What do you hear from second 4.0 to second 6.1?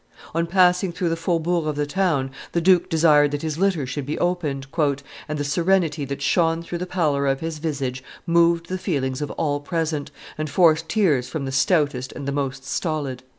be opened, "and the serenity